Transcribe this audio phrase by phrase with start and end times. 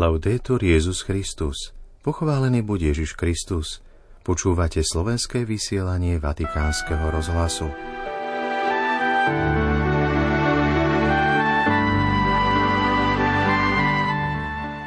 [0.00, 1.76] Laudetur Jezus Christus.
[2.00, 3.84] Pochválený buď Ježiš Kristus.
[4.24, 7.68] Počúvate slovenské vysielanie Vatikánskeho rozhlasu.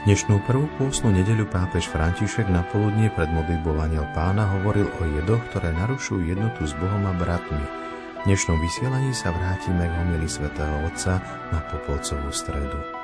[0.09, 3.77] Dnešnú prvú pôsnu nedeľu pápež František na poludnie pred modlitbou
[4.17, 7.61] pána hovoril o jedoch, ktoré narušujú jednotu s Bohom a bratmi.
[8.25, 11.21] V dnešnom vysielaní sa vrátime k homili svätého Otca
[11.53, 13.02] na Popolcovú stredu.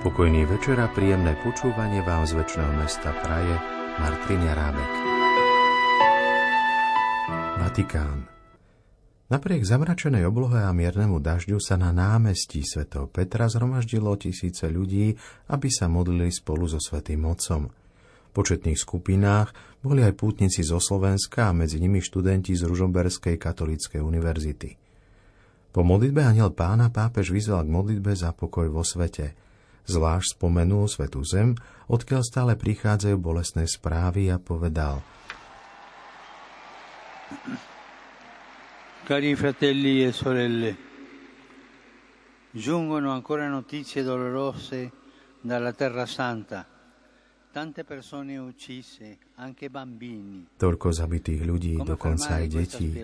[0.00, 3.52] Pokojný večer a príjemné počúvanie vám z väčšného mesta Praje
[4.00, 4.92] Martin Jarábek.
[7.60, 8.24] Vatikán
[9.28, 15.20] Napriek zamračenej oblohe a miernemu dažďu sa na námestí svätého Petra zhromaždilo tisíce ľudí,
[15.52, 17.68] aby sa modlili spolu so svätým Otcom.
[17.68, 19.52] V početných skupinách
[19.84, 24.80] boli aj pútnici zo Slovenska a medzi nimi študenti z Ružomberskej katolíckej univerzity.
[25.76, 29.36] Po modlitbe aniel pána pápež vyzval k modlitbe za pokoj vo svete–
[29.90, 31.58] Zvlášť spomenul Svetú Zem,
[31.90, 35.02] odkiaľ stále prichádzajú bolestné správy a povedal.
[39.02, 40.72] Cari fratelli e sorelle,
[42.54, 44.94] giungono ancora notizie dolorose
[45.42, 46.69] dalla Terra Santa
[50.54, 52.94] Toľko zabitých ľudí, dokonca aj detí.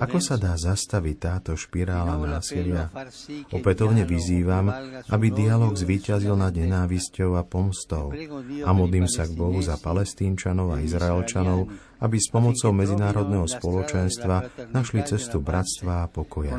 [0.00, 2.88] Ako sa dá zastaviť táto špirála násilia?
[3.52, 4.72] Opätovne vyzývam,
[5.12, 8.16] aby dialog zvíťazil nad nenávisťou a pomstou.
[8.64, 11.68] A modlím sa k Bohu za palestínčanov a izraelčanov,
[12.00, 16.56] aby s pomocou medzinárodného spoločenstva našli cestu bratstva a pokoja.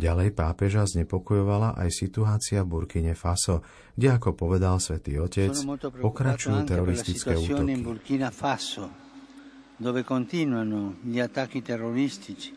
[0.00, 3.60] Ďalej pápeža znepokojovala aj situácia v Burkine Faso,
[3.92, 5.52] kde, ako povedal svätý Otec,
[6.00, 7.84] pokračujú teroristické útoky.
[9.76, 12.52] dove continuano gli attacchi terroristici.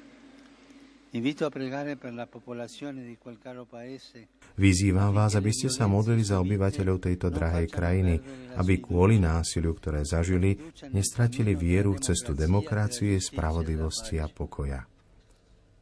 [4.58, 8.16] Vyzývam vás, aby ste sa modlili za obyvateľov tejto drahej krajiny,
[8.58, 10.58] aby kvôli násiliu, ktoré zažili,
[10.90, 14.93] nestratili vieru v cestu demokracie, spravodlivosti a pokoja.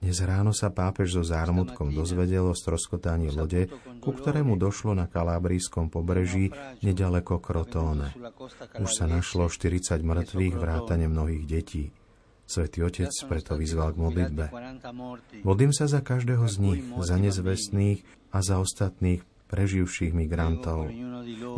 [0.01, 3.69] Dnes ráno sa pápež so zármutkom dozvedel o stroskotaní lode,
[4.01, 6.49] ku ktorému došlo na kalábrijskom pobreží
[6.81, 8.09] nedaleko Krotóne.
[8.81, 11.93] Už sa našlo 40 mŕtvych, vrátane mnohých detí.
[12.49, 14.45] Svetý Otec preto vyzval k modlitbe.
[15.45, 18.01] Modlím sa za každého z nich, za nezvestných
[18.33, 19.21] a za ostatných
[19.53, 20.89] preživších migrantov.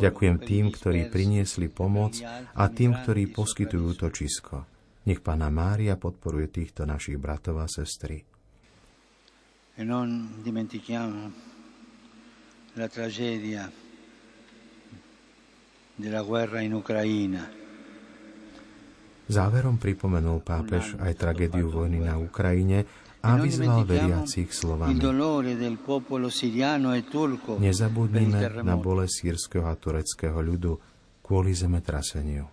[0.04, 2.20] Ďakujem tým, ktorí priniesli pomoc
[2.60, 4.68] a tým, ktorí poskytujú útočisko.
[5.08, 8.33] Nech Pána Mária podporuje týchto našich bratov a sestry.
[9.74, 11.32] E non dimentichiamo
[12.74, 13.66] la tragedia
[15.96, 17.50] della guerra in Ucraina.
[19.24, 22.86] Záverom pripomenul pápež aj tragédiu vojny na Ukrajine
[23.24, 24.94] a e vyzval veriacich slovami.
[24.94, 25.02] E
[27.58, 30.74] Nezabudnime na bole sírskeho a tureckého ľudu
[31.24, 32.46] kvôli zemetraseniu.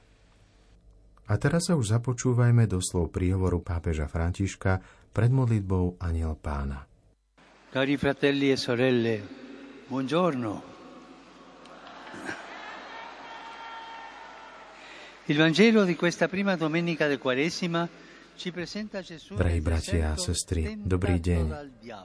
[1.30, 4.80] A teraz sa už započúvajme do slov príhovoru pápeža Františka
[5.12, 6.89] pred modlitbou Aniel Pána.
[7.70, 9.22] Cari fratelli e sorelle,
[9.86, 10.62] buongiorno.
[15.26, 17.88] Il Vangelo di questa prima domenica del Quaresima
[19.36, 21.46] Drahí bratia a sestry, dobrý deň.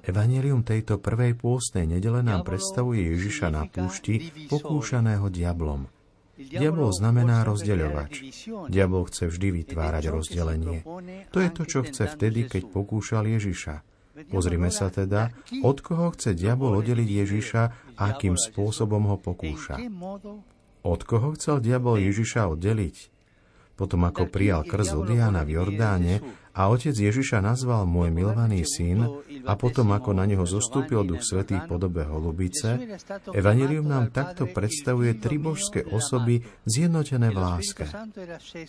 [0.06, 5.90] Evangelium tejto prvej pôstnej nedele nám predstavuje Ježiša na púšti, pokúšaného diablom.
[6.38, 8.22] Diabol znamená rozdeľovač.
[8.70, 10.86] Diabol chce vždy vytvárať rozdelenie.
[11.34, 13.95] To je to, čo chce vtedy, keď pokúšal Ježiša.
[14.32, 17.64] Pozrime sa teda, od koho chce diabol oddeliť Ježiša
[18.00, 19.76] a akým spôsobom ho pokúša.
[20.88, 23.12] Od koho chcel diabol Ježiša oddeliť?
[23.76, 26.24] Potom ako prijal krz od Jana v Jordáne
[26.56, 29.04] a otec Ježiša nazval môj milovaný syn
[29.44, 32.80] a potom ako na neho zostúpil duch svetý v podobe holubice,
[33.36, 37.86] Evangelium nám takto predstavuje tri božské osoby zjednotené v láske.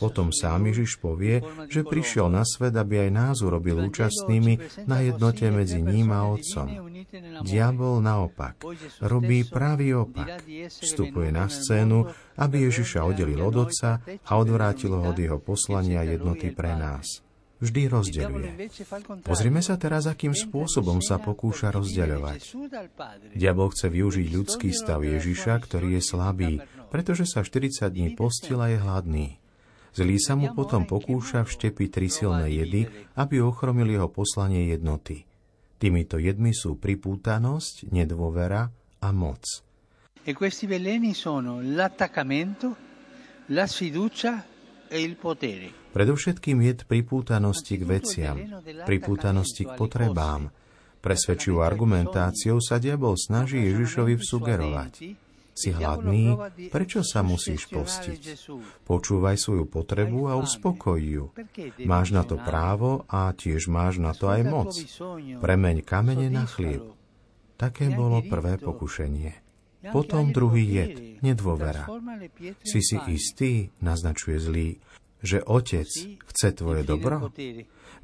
[0.02, 5.46] Potom sám Ježiš povie, že prišiel na svet, aby aj nás urobil účastnými na jednote
[5.54, 6.90] medzi ním a Otcom.
[7.46, 8.66] Diabol naopak
[9.06, 10.42] robí pravý opak.
[10.66, 16.50] Vstupuje na scénu, aby Ježiša oddelil od Otca a odvrátilo ho od jeho poslania jednoty
[16.50, 17.25] pre nás
[17.60, 18.50] vždy rozdeľuje.
[19.24, 22.56] Pozrime sa teraz, akým spôsobom sa pokúša rozdeľovať.
[23.32, 26.52] Diabol chce využiť ľudský stav Ježiša, ktorý je slabý,
[26.92, 29.28] pretože sa 40 dní postil a je hladný.
[29.96, 32.84] Zlý sa mu potom pokúša vštepiť tri silné jedy,
[33.16, 35.24] aby ochromil jeho poslanie jednoty.
[35.80, 38.68] Týmito jedmi sú pripútanosť, nedôvera
[39.00, 39.44] a moc.
[40.24, 40.32] E.
[45.96, 48.36] Predovšetkým je pripútanosti k veciam,
[48.84, 50.52] pripútanosti k potrebám,
[51.06, 54.92] Presvedčivou argumentáciou sa diabol snaží Ježišovi vsugerovať.
[55.54, 56.34] Si hladný,
[56.68, 58.50] prečo sa musíš postiť?
[58.82, 61.30] Počúvaj svoju potrebu a uspokoj ju.
[61.86, 64.74] Máš na to právo a tiež máš na to aj moc.
[65.38, 66.90] Premeň kamene na chlieb.
[67.54, 69.46] Také bolo prvé pokušenie.
[69.94, 71.86] Potom druhý jed, nedôvera.
[72.66, 74.68] Si si istý, naznačuje zlý,
[75.22, 75.88] že otec
[76.26, 77.32] chce tvoje dobro?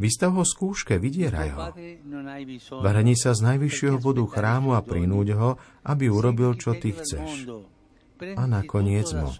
[0.00, 1.61] Vystav ho skúške, vydieraj ho.
[2.81, 5.50] Vrhni sa z najvyššieho bodu chrámu a prinúď ho,
[5.85, 7.49] aby urobil, čo ty chceš.
[8.23, 9.38] A nakoniec moc.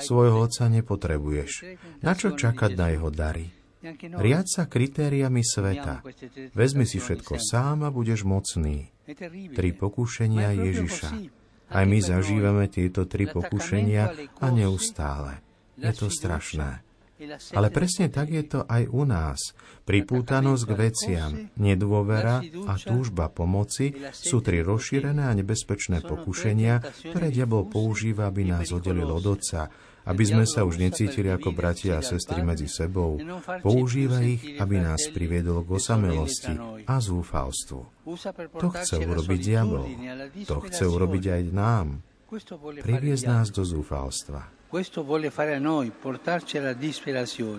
[0.00, 1.78] Svojho otca nepotrebuješ.
[2.00, 3.50] Na čo čakať na jeho dary?
[3.98, 6.02] Riad sa kritériami sveta.
[6.54, 8.90] Vezmi si všetko sám a budeš mocný.
[9.54, 11.10] Tri pokušenia Ježiša.
[11.68, 14.04] Aj my zažívame tieto tri pokušenia
[14.40, 15.47] a neustále.
[15.78, 16.82] Je to strašné.
[17.50, 19.50] Ale presne tak je to aj u nás.
[19.82, 22.38] Pripútanosť k veciam, nedôvera
[22.70, 26.78] a túžba pomoci sú tri rozšírené a nebezpečné pokušenia,
[27.10, 29.66] ktoré diabol používa, aby nás oddelil od Otca,
[30.06, 33.18] aby sme sa už necítili ako bratia a sestry medzi sebou.
[33.66, 36.54] Používa ich, aby nás priviedol k osamelosti
[36.86, 37.80] a zúfalstvu.
[38.62, 39.84] To chce urobiť diabol.
[40.46, 41.86] To chce urobiť aj nám.
[42.78, 44.57] Priviesť nás do zúfalstva.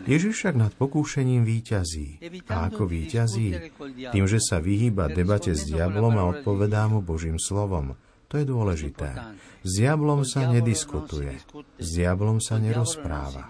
[0.06, 2.22] Ježiš však nad pokúšením výťazí.
[2.54, 3.48] A ako výťazí?
[4.14, 7.98] Tým, že sa vyhýba debate s diablom a odpovedá mu Božím slovom.
[8.30, 9.10] To je dôležité.
[9.66, 11.42] S diablom sa nediskutuje.
[11.82, 13.50] S diablom sa nerozpráva.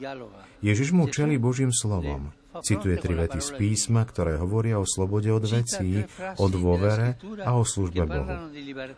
[0.64, 2.32] Ježiš mu čeli Božím slovom.
[2.64, 6.08] Cituje tri vety z písma, ktoré hovoria o slobode od vecí,
[6.40, 8.50] o dôvere a o službe Bohu.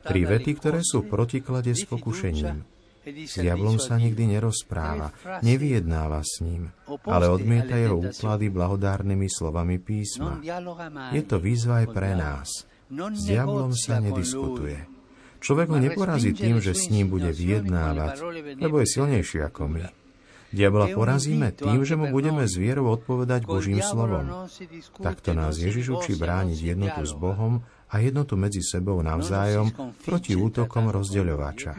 [0.05, 2.80] Tri vety, ktoré sú protiklade s pokušením.
[3.01, 5.09] S diablom sa nikdy nerozpráva,
[5.41, 6.69] nevyjednáva s ním,
[7.09, 10.37] ale odmieta jeho úklady blahodárnymi slovami písma.
[11.09, 12.69] Je to výzva aj pre nás.
[12.93, 14.85] S diablom sa nediskutuje.
[15.41, 18.21] Človek ho neporazí tým, že s ním bude vyjednávať,
[18.61, 19.83] lebo je silnejší ako my.
[20.51, 24.45] Diabla porazíme tým, že mu budeme s vierou odpovedať Božím slovom.
[24.99, 29.67] Takto nás Ježiš učí brániť jednotu s Bohom a jednotu medzi sebou navzájom
[30.07, 31.75] proti útokom rozdeľovača.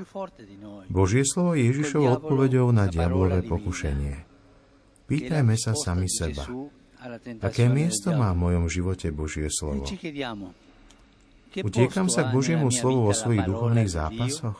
[0.92, 4.28] Božie slovo je Ježišovou odpovedou na diablové pokušenie.
[5.08, 6.44] Pýtajme sa sami seba,
[7.40, 9.88] aké miesto má v mojom živote Božie slovo?
[11.52, 14.56] Utiekam sa k Božiemu slovu vo svojich duchovných zápasoch?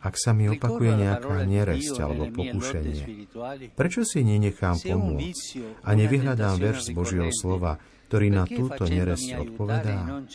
[0.00, 3.28] Ak sa mi opakuje nejaká neresť alebo pokušenie,
[3.76, 7.76] prečo si nenechám pomôcť a nevyhľadám verš z Božieho slova,
[8.10, 10.26] ktorý na túto neresť odpovedá.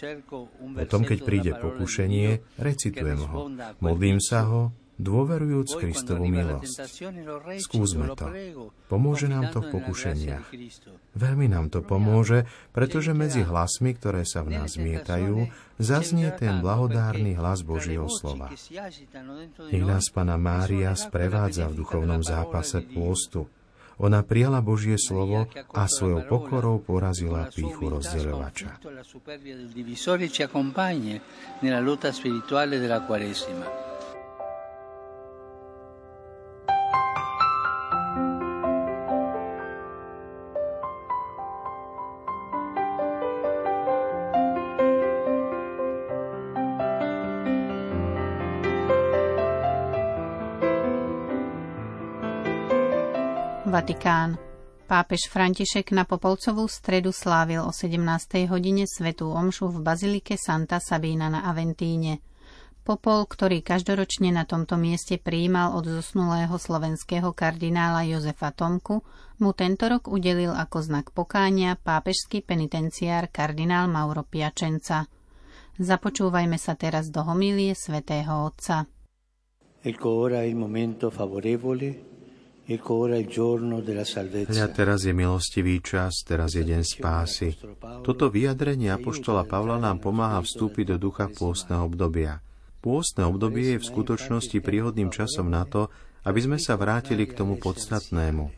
[0.80, 3.52] Potom, keď príde pokušenie, recitujem ho,
[3.84, 7.04] modlím sa ho, dôverujúc Kristovu milosť.
[7.60, 8.32] Skúsme to.
[8.88, 10.46] Pomôže nám to v pokušeniach.
[11.20, 17.36] Veľmi nám to pomôže, pretože medzi hlasmi, ktoré sa v nás mietajú, zaznie ten blahodárny
[17.36, 18.56] hlas Božieho slova.
[19.68, 23.52] Nech nás Pana Mária sprevádza v duchovnom zápase pôstu,
[23.98, 28.84] ona prijala Božie slovo a svojou pokorou porazila píchu rozdeľovača.
[53.76, 54.40] Vatikán.
[54.88, 58.00] Pápež František na Popolcovú stredu slávil o 17.
[58.48, 62.24] hodine svetú omšu v bazilike Santa Sabina na Aventíne.
[62.88, 69.04] Popol, ktorý každoročne na tomto mieste prijímal od zosnulého slovenského kardinála Jozefa Tomku,
[69.44, 75.04] mu tento rok udelil ako znak pokánia pápežský penitenciár kardinál Mauro Piačenca.
[75.76, 78.88] Započúvajme sa teraz do homílie svätého Otca.
[79.84, 82.15] Ecco ora il momento favorevole
[82.66, 87.54] Hľa teraz je milostivý čas, teraz je deň spásy.
[88.02, 92.42] Toto vyjadrenie Apoštola Pavla nám pomáha vstúpiť do ducha pôstneho obdobia.
[92.82, 95.94] Pôstne obdobie je v skutočnosti príhodným časom na to,
[96.26, 98.50] aby sme sa vrátili k tomu podstatnému,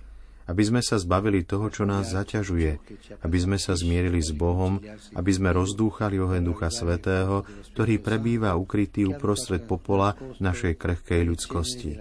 [0.47, 2.71] aby sme sa zbavili toho, čo nás zaťažuje,
[3.27, 4.79] aby sme sa zmierili s Bohom,
[5.19, 7.43] aby sme rozdúchali oheň Ducha Svetého,
[7.75, 11.99] ktorý prebýva ukrytý uprostred popola našej krehkej ľudskosti.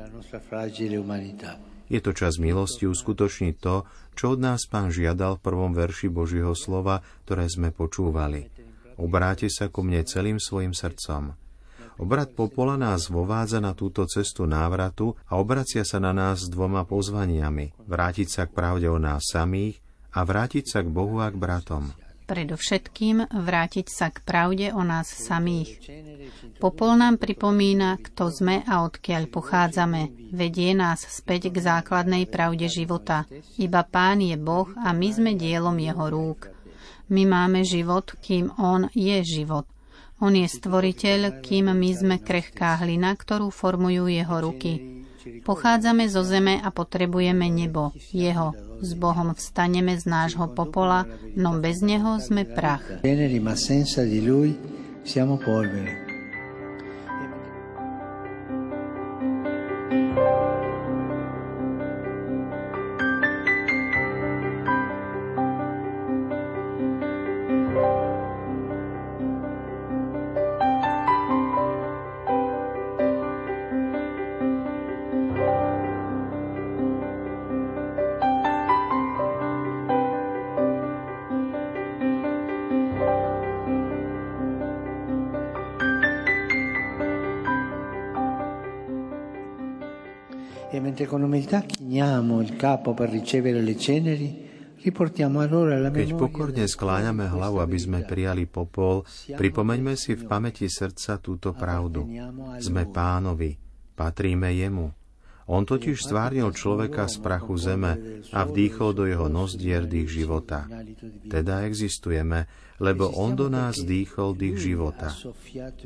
[1.87, 3.87] Je to čas milosti uskutočniť to,
[4.19, 8.51] čo od nás pán žiadal v prvom verši Božieho slova, ktoré sme počúvali.
[8.97, 11.37] Obráte sa ku mne celým svojim srdcom.
[11.97, 16.85] Obrad popola nás vovádza na túto cestu návratu a obracia sa na nás s dvoma
[16.85, 17.73] pozvaniami.
[17.89, 19.81] Vrátiť sa k pravde o nás samých
[20.13, 22.06] a vrátiť sa k Bohu a k bratom.
[22.27, 25.79] Predovšetkým vrátiť sa k pravde o nás samých.
[26.59, 30.35] Popol nám pripomína, kto sme a odkiaľ pochádzame.
[30.35, 33.31] Vedie nás späť k základnej pravde života.
[33.63, 36.51] Iba Pán je Boh a my sme dielom Jeho rúk.
[37.15, 39.71] My máme život, kým On je život.
[40.19, 44.96] On je stvoriteľ, kým my sme krehká hlina, ktorú formujú Jeho ruky.
[45.45, 48.53] Pochádzame zo zeme a potrebujeme nebo, Jeho.
[48.81, 52.85] S Bohom vstaneme z nášho popola, no bez Neho sme prach.
[55.07, 56.07] siamo polvere.
[90.97, 94.49] Mentre con umiltà chiniamo il capo per ricevere le ceneri,
[94.81, 99.05] keď pokorne skláňame hlavu, aby sme prijali popol,
[99.37, 102.09] pripomeňme si v pamäti srdca túto pravdu.
[102.65, 103.61] Sme pánovi,
[103.93, 104.89] patríme jemu.
[105.53, 110.65] On totiž stvárnil človeka z prachu zeme a vdýchol do jeho nozdier dých života.
[111.29, 112.49] Teda existujeme,
[112.81, 115.13] lebo on do nás dýchol dých života.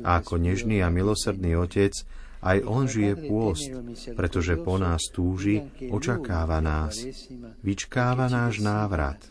[0.07, 1.99] A ako nežný a milosrdný otec,
[2.41, 3.69] aj on žije pôst,
[4.17, 5.61] pretože po nás túži,
[5.93, 7.05] očakáva nás,
[7.61, 9.21] vyčkáva náš návrat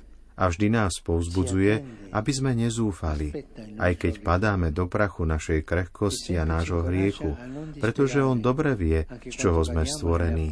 [0.41, 1.85] a vždy nás povzbudzuje,
[2.17, 3.45] aby sme nezúfali,
[3.77, 7.37] aj keď padáme do prachu našej krehkosti a nášho hriechu,
[7.77, 10.49] pretože on dobre vie, z čoho sme stvorení.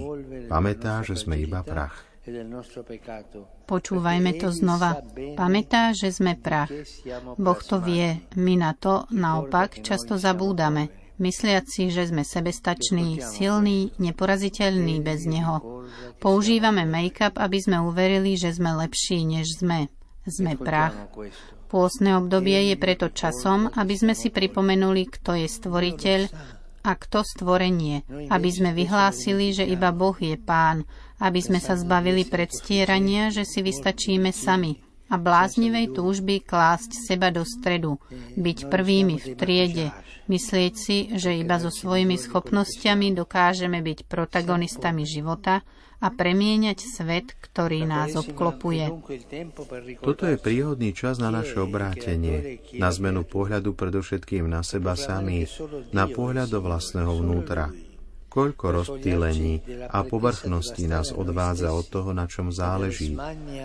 [0.51, 2.05] Pamätá, že sme iba prach.
[3.65, 5.01] Počúvajme to znova.
[5.33, 6.69] Pamätá, že sme prach.
[7.41, 13.93] Boh to vie, my na to naopak často zabúdame mysliac si, že sme sebestační, silní,
[13.99, 15.87] neporaziteľní bez neho.
[16.19, 19.91] Používame make-up, aby sme uverili, že sme lepší, než sme.
[20.29, 21.09] Sme prach.
[21.69, 26.21] Pôsne obdobie je preto časom, aby sme si pripomenuli, kto je stvoriteľ
[26.85, 30.89] a kto stvorenie, aby sme vyhlásili, že iba Boh je Pán,
[31.21, 37.43] aby sme sa zbavili predstierania, že si vystačíme sami, a bláznivej túžby klásť seba do
[37.43, 37.97] stredu,
[38.37, 39.87] byť prvými v triede,
[40.29, 45.65] myslieť si, že iba so svojimi schopnosťami dokážeme byť protagonistami života
[45.99, 48.87] a premieňať svet, ktorý nás obklopuje.
[49.99, 55.59] Toto je príhodný čas na naše obrátenie, na zmenu pohľadu predovšetkým na seba samých,
[55.91, 57.75] na pohľad do vlastného vnútra.
[58.39, 59.55] Koľko rozptýlení
[59.91, 63.19] a povrchnosti nás odvádza od toho, na čom záleží.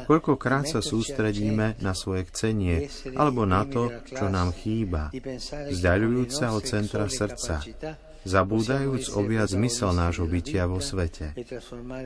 [0.09, 5.13] Koľkokrát sa sústredíme na svoje chcenie alebo na to, čo nám chýba,
[5.45, 7.61] vzdialujúc sa od centra srdca,
[8.23, 11.35] zabúdajúc objať zmysel nášho bytia vo svete.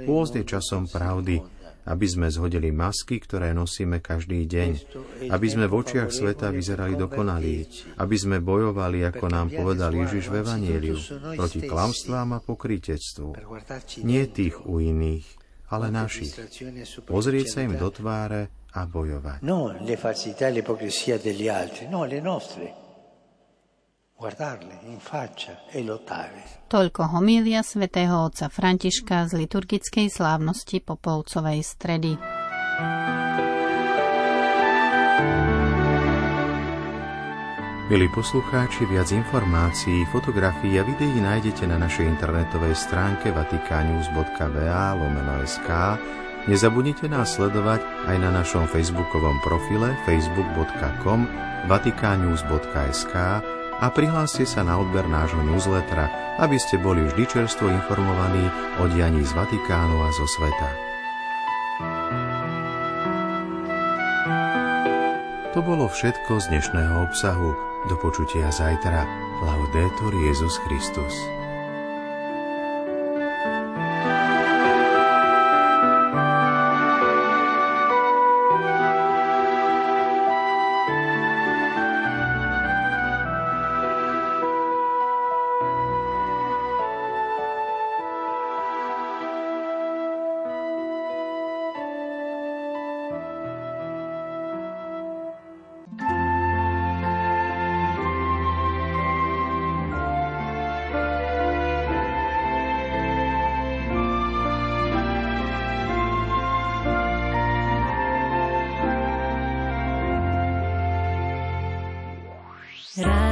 [0.06, 1.42] Pôzd je časom pravdy,
[1.88, 4.72] aby sme zhodili masky, ktoré nosíme každý deň,
[5.32, 7.64] aby sme v očiach sveta vyzerali dokonalí,
[7.96, 11.00] aby sme bojovali, ako nám povedal Ježiš v Evanieliu,
[11.40, 13.40] proti klamstvám a pokrytectvu.
[14.04, 15.26] Nie tých u iných,
[15.72, 16.36] ale našich.
[17.08, 19.48] Pozrieť sa im do tváre a bojovať.
[19.48, 22.86] No, le falsità e l'ipocrisia degli altri, no, le nostre guardarle in faccia e lottare.
[26.68, 32.18] Toľko homília svätého otca Františka z liturgickej slávnosti Popolcovej stredy.
[37.94, 45.70] Milí poslucháči, viac informácií, fotografií a videí nájdete na našej internetovej stránke vatikanius.va lomeno SK.
[46.50, 51.30] Nezabudnite nás sledovať aj na našom facebookovom profile facebook.com
[51.70, 53.16] vatikanius.sk
[53.78, 56.10] a prihláste sa na odber nášho newslettera,
[56.42, 58.50] aby ste boli vždy čerstvo informovaní
[58.82, 60.70] o dianí z Vatikánu a zo sveta.
[65.54, 67.50] To bolo všetko z dnešného obsahu.
[67.90, 69.06] Do počutia zajtra.
[69.42, 71.37] Laudetur Jezus Christus.